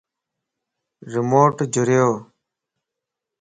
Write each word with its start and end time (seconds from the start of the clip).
ريموٽ 1.11 1.57
جريوَ 1.73 2.09